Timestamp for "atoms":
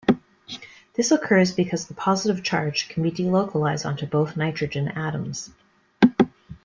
4.87-5.51